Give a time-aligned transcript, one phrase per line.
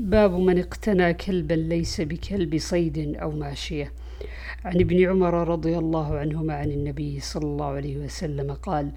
[0.00, 3.92] باب من اقتنى كلبا ليس بكلب صيد أو ماشية.
[4.64, 8.90] عن ابن عمر رضي الله عنهما عن النبي صلى الله عليه وسلم قال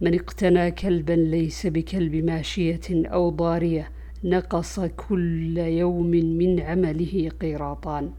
[0.00, 3.88] من اقتنى كلبا ليس بكلب ماشية أو ضارية
[4.24, 8.10] نقص كل يوم من عمله قيراطان.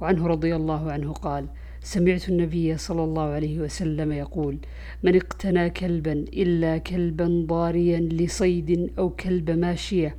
[0.00, 1.46] وعنه رضي الله عنه قال
[1.80, 4.58] سمعت النبي صلى الله عليه وسلم يقول
[5.02, 10.16] من اقتنى كلبا إلا كلبا ضاريا لصيد أو كلب ماشية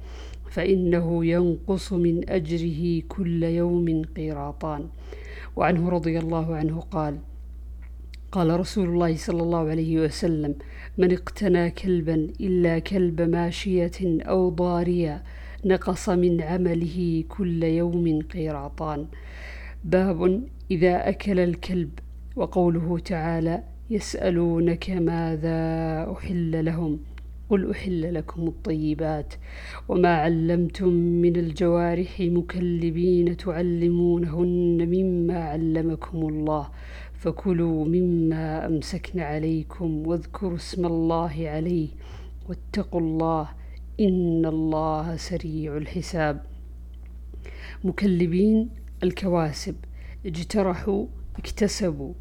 [0.55, 4.87] فإنه ينقص من أجره كل يوم قيراطان.
[5.55, 7.17] وعنه رضي الله عنه قال
[8.31, 10.55] قال رسول الله صلى الله عليه وسلم
[10.97, 15.23] من اقتنى كلبا إلا كلب ماشية أو ضارية
[15.65, 19.05] نقص من عمله كل يوم قيراطان.
[19.83, 21.91] باب إذا أكل الكلب
[22.35, 25.59] وقوله تعالى يسألونك ماذا
[26.11, 26.99] أحل لهم؟
[27.49, 29.33] قل أحل لكم الطيبات
[29.89, 36.69] وما علمتم من الجوارح مكلبين تعلمونهن مما علمكم الله
[37.13, 41.87] فكلوا مما أمسكن عليكم واذكروا اسم الله عليه
[42.49, 43.49] واتقوا الله
[43.99, 46.41] إن الله سريع الحساب.
[47.83, 48.69] مكلبين
[49.03, 49.75] الكواسب
[50.25, 52.13] اجترحوا اكتسبوا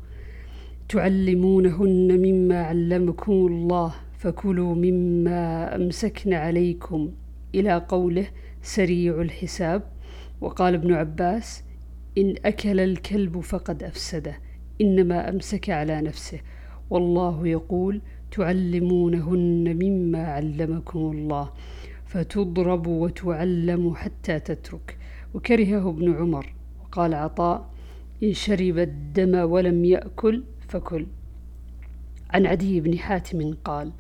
[0.89, 7.11] تعلمونهن مما علمكم الله فكلوا مما أمسكن عليكم
[7.55, 8.27] إلى قوله
[8.63, 9.83] سريع الحساب.
[10.41, 11.65] وقال ابن عباس
[12.19, 14.39] إن أكل الكلب فقد أفسده
[14.81, 16.41] إنما أمسك على نفسه.
[16.91, 21.51] والله يقول تعلمونهن مما علمكم الله
[22.07, 24.99] فتضرب وتعلم حتى تترك.
[25.35, 27.71] وكرهه ابن عمر وقال عطاء
[28.23, 31.07] إن شرب الدم ولم يأكل فكل.
[32.35, 33.91] عن عدي بن حاتم قال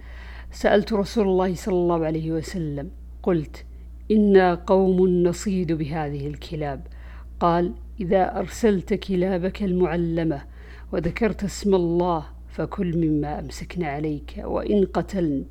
[0.50, 2.90] سألت رسول الله صلى الله عليه وسلم
[3.22, 3.64] قلت
[4.10, 6.86] إنا قوم نصيد بهذه الكلاب.
[7.40, 10.42] قال إذا أرسلت كلابك المعلمة
[10.92, 15.44] وذكرت اسم الله فكل مما أمسكن عليك وإن قتلن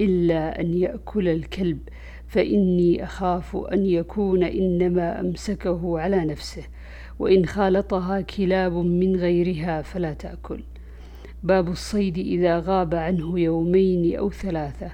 [0.00, 1.78] إلا أن يأكل الكلب
[2.26, 6.62] فإني أخاف أن يكون إنما أمسكه على نفسه
[7.18, 10.62] وإن خالطها كلاب من غيرها فلا تأكل.
[11.44, 14.90] باب الصيد إذا غاب عنه يومين أو ثلاثة.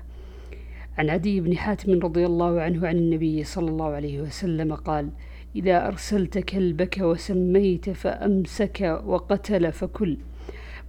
[0.99, 5.11] عن عدي بن حاتم رضي الله عنه عن النبي صلى الله عليه وسلم قال
[5.57, 10.17] إذا أرسلت كلبك وسميت فأمسك وقتل فكل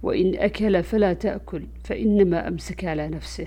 [0.02, 3.46] وإن أكل فلا تأكل فإنما أمسك على نفسه.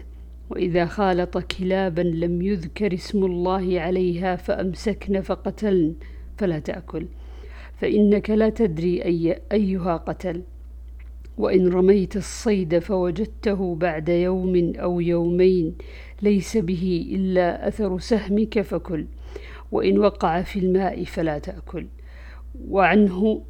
[0.50, 5.96] وإذا خالط كلابا لم يذكر اسم الله عليها فأمسكن فقتلن
[6.38, 7.06] فلا تأكل.
[7.82, 10.42] فإنك لا تدري أي أيها قتل.
[11.38, 15.76] وإن رميت الصيد فوجدته بعد يوم أو يومين
[16.22, 19.06] ليس به إلا أثر سهمك فكل
[19.72, 21.88] وإن وقع في الماء فلا تأكل.
[22.70, 23.42] وعنه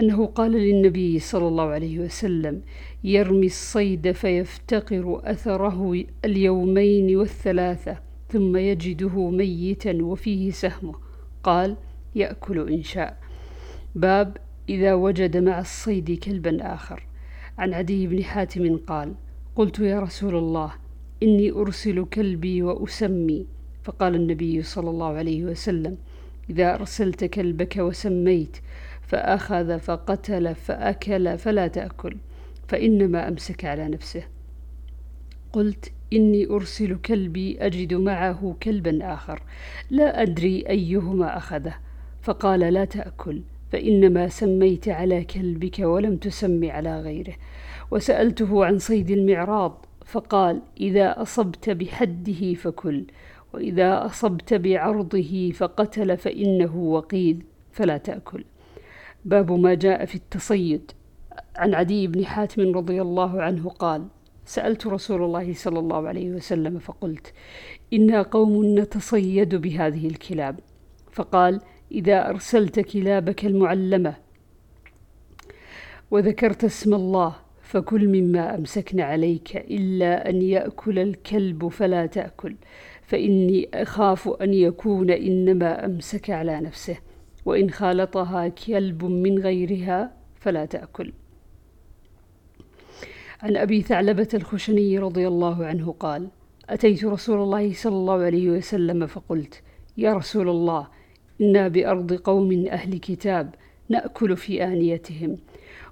[0.00, 2.60] أنه قال للنبي صلى الله عليه وسلم
[3.04, 10.94] يرمي الصيد فيفتقر أثره اليومين والثلاثة ثم يجده ميتا وفيه سهمه
[11.42, 11.76] قال
[12.14, 13.18] يأكل إن شاء
[13.94, 14.36] باب
[14.72, 17.06] إذا وجد مع الصيد كلبا آخر.
[17.58, 19.14] عن عدي بن حاتم قال
[19.56, 20.72] قلت يا رسول الله
[21.22, 23.46] إني أرسل كلبي وأسمي.
[23.84, 25.96] فقال النبي صلى الله عليه وسلم
[26.50, 28.56] إذا أرسلت كلبك وسميت
[29.02, 32.16] فأخذ فقتل فأكل فلا تأكل
[32.68, 34.22] فإنما أمسك على نفسه.
[35.52, 39.42] قلت إني أرسل كلبي أجد معه كلبا آخر
[39.90, 41.74] لا أدري أيهما أخذه.
[42.22, 43.42] فقال لا تأكل.
[43.72, 47.34] فإنما سميت على كلبك ولم تسم على غيره.
[47.90, 53.04] وسألته عن صيد المعراض فقال إذا أصبت بحده فكل
[53.54, 58.44] وإذا أصبت بعرضه فقتل فإنه وقيد فلا تأكل.
[59.24, 60.90] باب ما جاء في التصيد.
[61.56, 64.06] عن عدي بن حاتم رضي الله عنه قال
[64.44, 67.32] سألت رسول الله صلى الله عليه وسلم فقلت
[67.92, 70.60] إنا قوم نتصيد بهذه الكلاب.
[71.12, 71.60] فقال
[71.92, 74.14] إذا أرسلت كلابك المعلمة
[76.10, 82.54] وذكرت اسم الله فكل مما أمسكن عليك إلا أن يأكل الكلب فلا تأكل
[83.02, 86.96] فإني أخاف أن يكون إنما أمسك على نفسه
[87.44, 91.12] وإن خالطها كلب من غيرها فلا تأكل.
[93.42, 96.28] عن أبي ثعلبة الخشني رضي الله عنه قال
[96.70, 99.62] أتيت رسول الله صلى الله عليه وسلم فقلت
[99.96, 100.88] يا رسول الله
[101.40, 103.54] إنا بأرض قوم أهل كتاب
[103.88, 105.36] نأكل في آنيتهم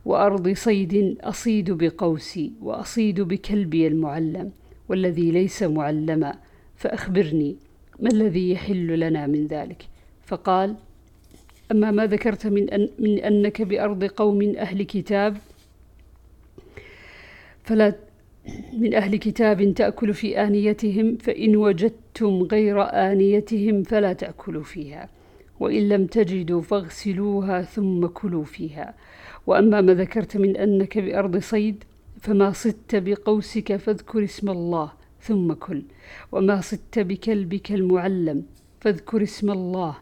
[0.05, 4.51] وأرض صيد أصيد بقوسي وأصيد بكلبي المعلم
[4.89, 6.35] والذي ليس معلما
[6.77, 7.57] فأخبرني
[8.01, 9.89] ما الذي يحل لنا من ذلك
[10.27, 10.77] فقال
[11.73, 15.37] أما ما ذكرت من, أن من أنك بأرض قوم أهل كتاب
[17.65, 17.95] فلا
[18.73, 25.09] من أهل كتاب تأكل في آنيتهم فإن وجدتم غير آنيتهم فلا تأكلوا فيها
[25.61, 28.95] وإن لم تجدوا فاغسلوها ثم كلوا فيها.
[29.47, 31.85] وأما ما ذكرت من أنك بأرض صيد
[32.21, 35.83] فما صدت بقوسك فاذكر اسم الله ثم كل.
[36.33, 38.43] وما صدت بكلبك المعلم
[38.81, 39.97] فاذكر اسم الله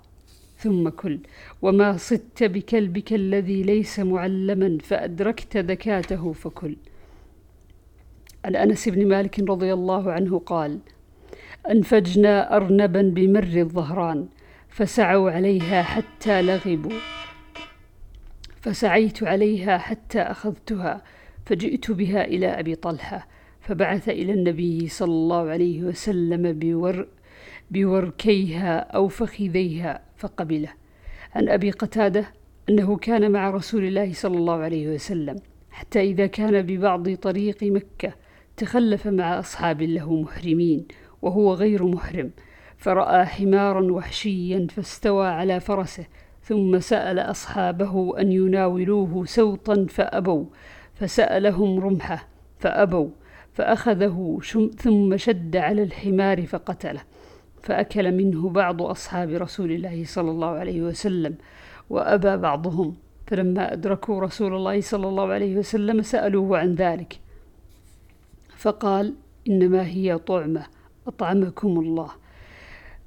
[0.58, 1.19] ثم كل.
[1.62, 6.76] وما صدت بكلبك الذي ليس معلما فأدركت ذكاته فكل.
[8.44, 10.78] عن أنس بن مالك رضي الله عنه قال
[11.70, 14.26] أنفجنا أرنبا بمر الظهران
[14.68, 16.98] فسعوا عليها حتى لغبوا.
[18.60, 21.02] فسعيت عليها حتى أخذتها
[21.46, 23.28] فجئت بها إلى أبي طلحة
[23.60, 27.06] فبعث إلى النبي صلى الله عليه وسلم بور
[27.70, 30.68] بوركيها أو فخذيها فقبله.
[31.34, 32.32] عن أبي قتادة
[32.68, 35.36] أنه كان مع رسول الله صلى الله عليه وسلم
[35.70, 38.12] حتى إذا كان ببعض طريق مكة
[38.56, 40.86] تخلف مع أصحاب له محرمين
[41.22, 42.30] وهو غير محرم.
[42.78, 46.06] فرأى حمارا وحشيا فاستوى على فرسه
[46.42, 50.44] ثم سأل أصحابه أن يناولوه سوطا فأبوا
[50.94, 52.28] فسألهم رمحه
[52.58, 53.08] فأبوا
[53.52, 54.38] فأخذه
[54.78, 57.00] ثم شد على الحمار فقتله
[57.62, 61.34] فأكل منه بعض أصحاب رسول الله صلى الله عليه وسلم
[61.90, 62.96] وأبى بعضهم
[63.26, 67.20] فلما أدركوا رسول الله صلى الله عليه وسلم سألوه عن ذلك
[68.56, 69.14] فقال
[69.48, 70.66] إنما هي طعمة
[71.06, 72.10] أطعمكم الله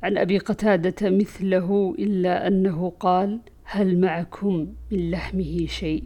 [0.03, 6.03] عن أبي قتادة مثله إلا أنه قال هل معكم من لحمه شيء؟